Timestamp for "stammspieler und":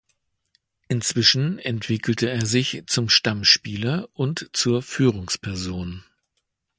3.07-4.49